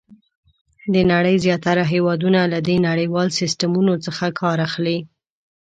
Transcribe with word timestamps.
د 0.93 0.95
نړۍ 1.11 1.35
زیاتره 1.45 1.83
هېوادونه 1.93 2.39
له 2.53 2.59
دې 2.67 2.77
نړیوال 2.89 3.27
سیسټمونو 3.39 3.93
څخه 4.05 4.25
کار 4.39 4.57
اخلي. 4.67 4.97